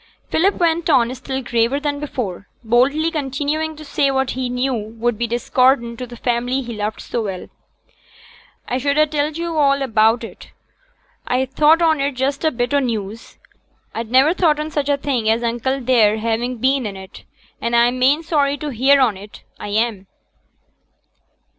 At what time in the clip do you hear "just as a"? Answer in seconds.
12.13-12.57